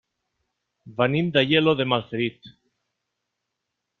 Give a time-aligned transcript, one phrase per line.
[1.01, 2.51] Venim d'Aielo de Malferit.